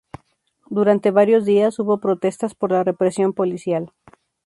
[0.71, 3.91] Durante varios días hubo protestas por la represión policial.